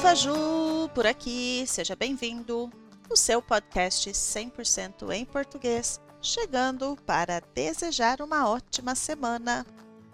Faju, 0.00 0.88
por 0.94 1.06
aqui, 1.06 1.62
seja 1.66 1.94
bem-vindo. 1.94 2.72
O 3.10 3.16
seu 3.16 3.42
podcast 3.42 4.10
100% 4.10 5.12
em 5.12 5.26
português, 5.26 6.00
chegando 6.22 6.96
para 7.04 7.42
desejar 7.54 8.22
uma 8.22 8.48
ótima 8.48 8.94
semana. 8.94 9.66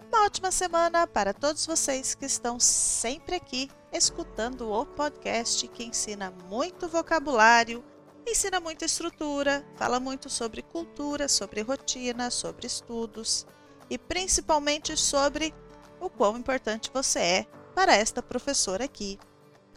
Uma 0.09 0.25
ótima 0.25 0.51
semana 0.51 1.07
para 1.07 1.33
todos 1.33 1.65
vocês 1.65 2.13
que 2.13 2.25
estão 2.25 2.59
sempre 2.59 3.35
aqui 3.35 3.71
escutando 3.93 4.69
o 4.69 4.85
podcast 4.85 5.65
que 5.69 5.85
ensina 5.85 6.33
muito 6.49 6.89
vocabulário, 6.89 7.81
ensina 8.27 8.59
muita 8.59 8.83
estrutura, 8.83 9.65
fala 9.77 10.01
muito 10.01 10.29
sobre 10.29 10.61
cultura, 10.63 11.29
sobre 11.29 11.61
rotina, 11.61 12.29
sobre 12.29 12.67
estudos 12.67 13.47
e 13.89 13.97
principalmente 13.97 14.97
sobre 14.97 15.53
o 16.01 16.09
quão 16.09 16.37
importante 16.37 16.91
você 16.93 17.19
é 17.19 17.47
para 17.73 17.95
esta 17.95 18.21
professora 18.21 18.83
aqui. 18.83 19.17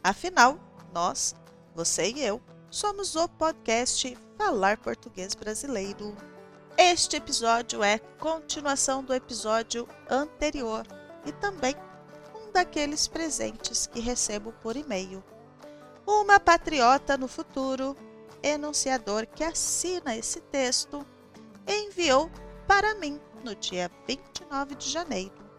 Afinal, 0.03 0.59
nós, 0.95 1.35
você 1.75 2.11
e 2.11 2.25
eu, 2.25 2.41
somos 2.71 3.17
o 3.17 3.29
podcast 3.29 4.17
Falar 4.39 4.79
Português 4.79 5.35
Brasileiro. 5.35 6.17
Este 6.79 7.17
episódio 7.17 7.83
é 7.85 7.99
continuação 7.99 9.05
do 9.05 9.13
episódio 9.13 9.87
anterior 10.09 10.87
e 11.27 11.33
também 11.33 11.75
um 12.35 12.51
daqueles 12.51 13.07
presentes 13.07 13.87
que 13.87 14.01
recebo 14.01 14.55
por 14.63 14.75
e-mail. 14.75 15.23
Uma 16.07 16.41
patriota 16.41 17.19
no 17.19 17.29
futuro, 17.29 17.95
enunciador 18.43 19.27
que 19.27 19.45
assina 19.45 20.17
esse 20.17 20.41
texto, 20.41 21.05
enviou 21.69 22.31
para 22.67 22.95
mim 22.95 23.21
no 23.45 23.55
dia 23.55 23.91
29 24.09 24.77
de 24.77 24.89
janeiro. 24.89 25.50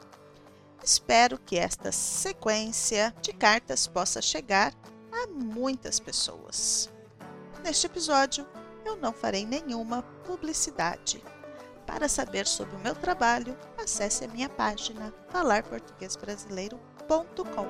Espero 0.83 1.37
que 1.37 1.57
esta 1.57 1.91
sequência 1.91 3.13
de 3.21 3.31
cartas 3.33 3.85
possa 3.85 4.19
chegar 4.21 4.73
a 5.11 5.27
muitas 5.27 5.99
pessoas. 5.99 6.89
Neste 7.63 7.85
episódio, 7.85 8.47
eu 8.83 8.95
não 8.95 9.13
farei 9.13 9.45
nenhuma 9.45 10.01
publicidade. 10.25 11.23
Para 11.85 12.09
saber 12.09 12.47
sobre 12.47 12.75
o 12.75 12.79
meu 12.79 12.95
trabalho, 12.95 13.55
acesse 13.77 14.25
a 14.25 14.27
minha 14.27 14.49
página 14.49 15.13
falarportuguesbrasileiro.com. 15.29 17.67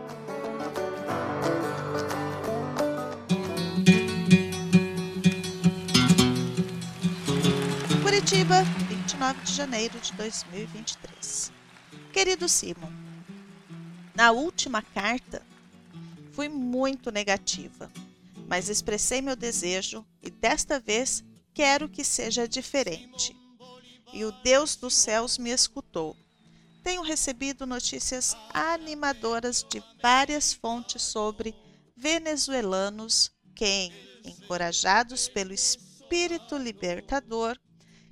Curitiba, 8.04 8.64
29 8.88 9.42
de 9.42 9.54
janeiro 9.54 10.00
de 10.00 10.14
2023. 10.14 11.61
Querido 12.12 12.50
Simon, 12.50 12.92
na 14.14 14.32
última 14.32 14.82
carta 14.82 15.42
fui 16.34 16.50
muito 16.50 17.10
negativa, 17.10 17.90
mas 18.50 18.68
expressei 18.68 19.22
meu 19.22 19.36
desejo 19.36 20.06
e 20.22 20.30
desta 20.30 20.78
vez 20.78 21.24
quero 21.54 21.88
que 21.88 22.04
seja 22.04 22.46
diferente. 22.50 23.34
E 24.12 24.26
o 24.26 24.32
Deus 24.44 24.76
dos 24.76 24.94
céus 24.94 25.38
me 25.38 25.52
escutou. 25.52 26.18
Tenho 26.84 27.02
recebido 27.02 27.66
notícias 27.66 28.36
animadoras 28.54 29.64
de 29.64 29.82
várias 30.02 30.52
fontes 30.52 31.02
sobre 31.02 31.56
venezuelanos 31.96 33.32
que, 33.56 33.90
encorajados 34.26 35.30
pelo 35.30 35.54
Espírito 35.54 36.58
Libertador, 36.58 37.58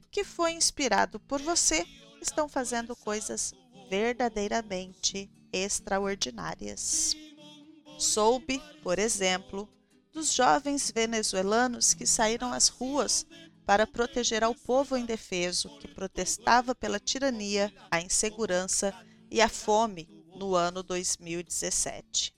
que 0.09 0.23
foi 0.23 0.53
inspirado 0.53 1.19
por 1.19 1.41
você, 1.41 1.85
estão 2.21 2.47
fazendo 2.47 2.95
coisas 2.95 3.53
verdadeiramente 3.89 5.29
extraordinárias. 5.51 7.15
Soube, 7.97 8.61
por 8.83 8.99
exemplo, 8.99 9.67
dos 10.13 10.33
jovens 10.33 10.91
venezuelanos 10.91 11.93
que 11.93 12.05
saíram 12.05 12.53
às 12.53 12.67
ruas 12.67 13.25
para 13.65 13.85
proteger 13.85 14.43
ao 14.43 14.55
povo 14.55 14.97
indefeso 14.97 15.69
que 15.79 15.87
protestava 15.87 16.73
pela 16.73 16.99
tirania, 16.99 17.71
a 17.91 18.01
insegurança 18.01 18.93
e 19.29 19.41
a 19.41 19.49
fome 19.49 20.07
no 20.35 20.55
ano 20.55 20.81
2017. 20.81 22.33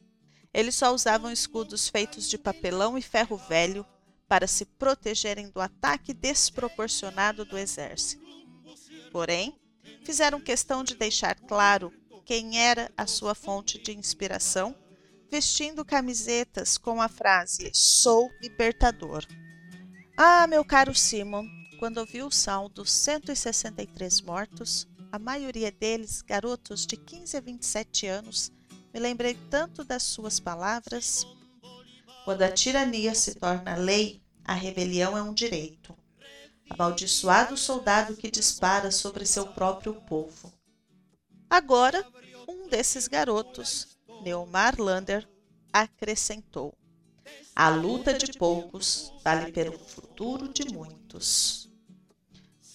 Eles 0.53 0.75
só 0.75 0.93
usavam 0.93 1.31
escudos 1.31 1.87
feitos 1.87 2.27
de 2.27 2.37
papelão 2.37 2.97
e 2.97 3.01
ferro 3.01 3.37
velho 3.37 3.85
para 4.27 4.47
se 4.47 4.65
protegerem 4.65 5.49
do 5.49 5.61
ataque 5.61 6.13
desproporcionado 6.13 7.45
do 7.45 7.57
exército. 7.57 8.21
Porém, 9.11 9.57
fizeram 10.03 10.39
questão 10.39 10.83
de 10.83 10.95
deixar 10.95 11.35
claro 11.35 11.91
quem 12.25 12.59
era 12.59 12.91
a 12.95 13.05
sua 13.05 13.35
fonte 13.35 13.77
de 13.77 13.91
inspiração, 13.91 14.75
vestindo 15.29 15.83
camisetas 15.83 16.77
com 16.77 17.01
a 17.01 17.09
frase 17.09 17.71
Sou 17.73 18.29
libertador. 18.41 19.25
Ah, 20.17 20.45
meu 20.47 20.63
caro 20.63 20.93
Simon, 20.93 21.45
quando 21.79 21.97
ouvi 21.97 22.21
o 22.21 22.31
saldo 22.31 22.85
163 22.85 24.21
mortos, 24.21 24.87
a 25.11 25.19
maioria 25.19 25.71
deles 25.71 26.21
garotos 26.21 26.85
de 26.85 26.95
15 26.95 27.37
a 27.37 27.41
27 27.41 28.07
anos, 28.07 28.51
me 28.93 28.99
lembrei 28.99 29.35
tanto 29.49 29.83
das 29.83 30.03
suas 30.03 30.39
palavras. 30.39 31.25
Quando 32.23 32.43
a 32.43 32.51
tirania 32.51 33.15
se 33.15 33.35
torna 33.35 33.75
lei, 33.75 34.21
a 34.43 34.53
rebelião 34.53 35.17
é 35.17 35.21
um 35.21 35.33
direito 35.33 35.95
amaldiçoado 36.71 37.57
soldado 37.57 38.15
que 38.15 38.31
dispara 38.31 38.91
sobre 38.91 39.25
seu 39.25 39.47
próprio 39.47 39.93
povo. 39.93 40.51
Agora, 41.49 42.05
um 42.47 42.67
desses 42.67 43.07
garotos, 43.07 43.97
Neomar 44.23 44.79
Lander, 44.79 45.27
acrescentou: 45.71 46.73
A 47.55 47.69
luta 47.69 48.13
de 48.13 48.37
poucos 48.37 49.13
vale 49.23 49.51
pelo 49.51 49.77
futuro 49.77 50.47
de 50.47 50.73
muitos. 50.73 51.69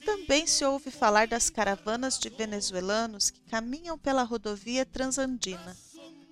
Também 0.05 0.47
se 0.47 0.65
ouve 0.65 0.91
falar 0.91 1.27
das 1.27 1.51
caravanas 1.51 2.19
de 2.19 2.29
venezuelanos 2.29 3.31
que 3.31 3.41
caminham 3.41 3.99
pela 3.99 4.23
rodovia 4.23 4.87
transandina, 4.87 5.77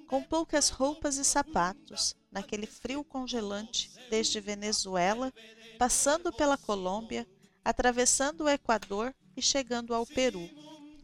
com 0.07 0.23
poucas 0.23 0.69
roupas 0.69 1.17
e 1.17 1.25
sapatos, 1.25 2.15
naquele 2.31 2.67
frio 2.67 3.03
congelante, 3.03 3.91
desde 4.11 4.39
Venezuela, 4.39 5.33
passando 5.77 6.33
pela 6.33 6.57
Colômbia, 6.57 7.27
atravessando 7.65 8.45
o 8.45 8.49
Equador 8.49 9.15
e 9.37 9.43
chegando 9.43 9.95
ao 9.95 10.07
Peru, 10.07 10.49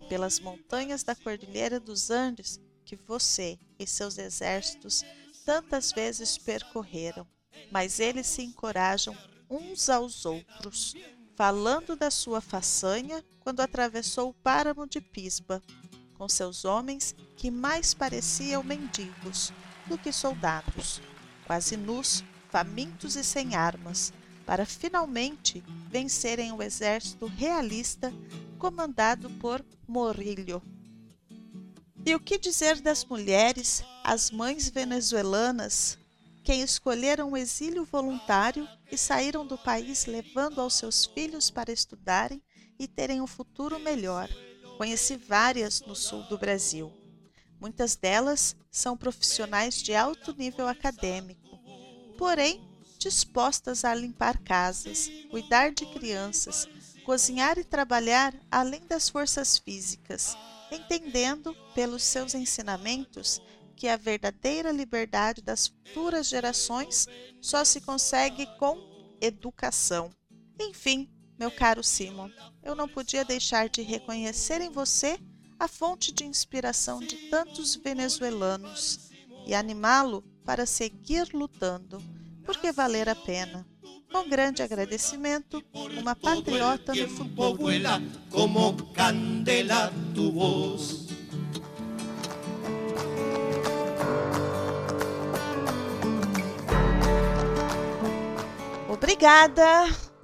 pelas 0.09 0.39
montanhas 0.39 1.03
da 1.03 1.15
Cordilheira 1.15 1.81
dos 1.81 2.11
Andes 2.11 2.61
que 2.85 2.97
você 2.97 3.59
e 3.79 3.87
seus 3.87 4.19
exércitos 4.19 5.05
tantas 5.45 5.93
vezes 5.93 6.37
percorreram. 6.37 7.27
Mas 7.71 8.01
eles 8.01 8.27
se 8.27 8.43
encorajam 8.43 9.17
uns 9.49 9.89
aos 9.89 10.25
outros, 10.25 10.95
falando 11.37 11.97
da 11.97 12.11
sua 12.11 12.41
façanha 12.41 13.25
quando 13.41 13.61
atravessou 13.61 14.31
o 14.31 14.35
páramo 14.35 14.87
de 14.87 15.01
Pisba, 15.01 15.63
com 16.15 16.29
seus 16.29 16.65
homens 16.65 17.15
que 17.37 17.51
mais 17.51 17.95
pareciam 17.95 18.63
mendigos 18.63 19.53
do 19.87 19.97
que 19.97 20.13
soldados, 20.13 21.01
quase 21.47 21.77
nus, 21.77 22.23
famintos 22.49 23.17
e 23.17 23.25
sem 23.25 23.55
armas, 23.55 24.13
para 24.51 24.67
finalmente 24.67 25.63
vencerem 25.89 26.51
o 26.51 26.61
exército 26.61 27.27
realista 27.27 28.13
comandado 28.59 29.31
por 29.39 29.65
Morillo. 29.87 30.61
E 32.05 32.13
o 32.17 32.19
que 32.19 32.37
dizer 32.37 32.81
das 32.81 33.05
mulheres, 33.05 33.85
as 34.03 34.33
mães 34.33 34.69
venezuelanas, 34.69 35.97
que 36.43 36.53
escolheram 36.53 37.31
o 37.31 37.37
exílio 37.37 37.85
voluntário 37.85 38.69
e 38.91 38.99
saíram 38.99 39.47
do 39.47 39.57
país 39.57 40.07
levando 40.07 40.61
aos 40.61 40.75
seus 40.75 41.05
filhos 41.05 41.49
para 41.49 41.71
estudarem 41.71 42.43
e 42.77 42.89
terem 42.89 43.21
um 43.21 43.29
futuro 43.29 43.79
melhor? 43.79 44.29
Conheci 44.77 45.17
várias 45.17 45.81
no 45.83 45.95
sul 45.95 46.25
do 46.25 46.37
Brasil. 46.37 46.93
Muitas 47.61 47.95
delas 47.95 48.57
são 48.69 48.97
profissionais 48.97 49.81
de 49.81 49.95
alto 49.95 50.35
nível 50.37 50.67
acadêmico, 50.67 51.57
porém 52.19 52.69
dispostas 53.01 53.83
a 53.83 53.95
limpar 53.95 54.39
casas, 54.39 55.11
cuidar 55.31 55.73
de 55.73 55.87
crianças, 55.87 56.69
cozinhar 57.03 57.59
e 57.59 57.65
trabalhar 57.65 58.35
além 58.51 58.87
das 58.87 59.09
forças 59.09 59.57
físicas, 59.57 60.37
entendendo 60.71 61.57
pelos 61.75 62.03
seus 62.03 62.35
ensinamentos 62.35 63.41
que 63.75 63.89
a 63.89 63.97
verdadeira 63.97 64.71
liberdade 64.71 65.41
das 65.41 65.69
futuras 65.69 66.29
gerações 66.29 67.09
só 67.41 67.65
se 67.65 67.81
consegue 67.81 68.47
com 68.59 68.79
educação. 69.19 70.11
Enfim, 70.61 71.11
meu 71.39 71.51
caro 71.51 71.83
Simon, 71.83 72.29
eu 72.63 72.75
não 72.75 72.87
podia 72.87 73.25
deixar 73.25 73.71
de 73.71 73.81
reconhecer 73.81 74.61
em 74.61 74.71
você 74.71 75.19
a 75.59 75.67
fonte 75.67 76.13
de 76.13 76.27
inspiração 76.27 77.01
de 77.01 77.17
tantos 77.31 77.77
venezuelanos 77.77 79.11
e 79.47 79.55
animá-lo 79.55 80.23
para 80.45 80.67
seguir 80.67 81.29
lutando 81.33 81.99
porque 82.51 82.73
valer 82.73 83.09
a 83.09 83.15
pena. 83.15 83.65
Com 84.11 84.29
grande 84.29 84.61
agradecimento, 84.61 85.63
uma 85.97 86.17
patriota 86.17 86.93
no 86.93 87.09
futuro. 87.09 87.57
Como 88.29 88.93
candela 88.93 89.93
tu 90.13 90.33
voz. 90.33 91.07
Obrigada, 98.89 99.65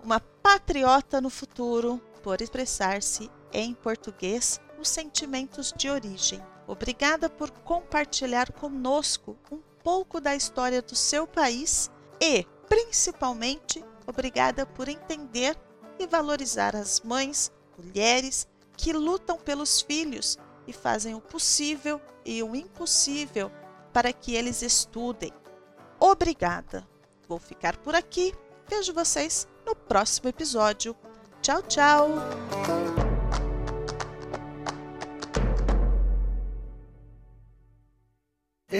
uma 0.02 0.18
patriota 0.18 1.20
no 1.20 1.30
futuro, 1.30 2.02
por 2.24 2.40
expressar-se 2.40 3.30
em 3.52 3.72
português 3.72 4.60
os 4.80 4.88
sentimentos 4.88 5.72
de 5.76 5.88
origem. 5.88 6.42
Obrigada 6.66 7.30
por 7.30 7.52
compartilhar 7.52 8.50
conosco 8.50 9.36
um 9.52 9.60
pouco 9.84 10.20
da 10.20 10.34
história 10.34 10.82
do 10.82 10.96
seu 10.96 11.24
país 11.24 11.88
e, 12.20 12.44
principalmente, 12.68 13.84
obrigada 14.06 14.64
por 14.66 14.88
entender 14.88 15.56
e 15.98 16.06
valorizar 16.06 16.74
as 16.76 17.00
mães, 17.00 17.50
mulheres 17.78 18.46
que 18.76 18.92
lutam 18.92 19.38
pelos 19.38 19.80
filhos 19.80 20.38
e 20.66 20.72
fazem 20.72 21.14
o 21.14 21.20
possível 21.20 22.00
e 22.24 22.42
o 22.42 22.54
impossível 22.54 23.50
para 23.92 24.12
que 24.12 24.34
eles 24.34 24.62
estudem. 24.62 25.32
Obrigada. 25.98 26.86
Vou 27.28 27.38
ficar 27.38 27.76
por 27.78 27.94
aqui. 27.94 28.34
Vejo 28.68 28.92
vocês 28.92 29.48
no 29.64 29.74
próximo 29.74 30.28
episódio. 30.28 30.94
Tchau, 31.40 31.62
tchau. 31.62 32.08